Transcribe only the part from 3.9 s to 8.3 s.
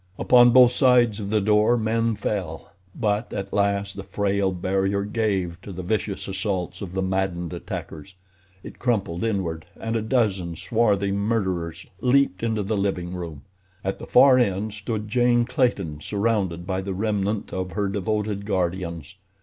the frail barrier gave to the vicious assaults of the maddened attackers;